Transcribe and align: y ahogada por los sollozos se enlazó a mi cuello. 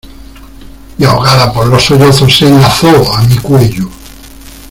y 0.97 1.05
ahogada 1.05 1.53
por 1.53 1.67
los 1.67 1.83
sollozos 1.85 2.35
se 2.35 2.47
enlazó 2.47 3.13
a 3.13 3.21
mi 3.21 3.37
cuello. 3.37 3.87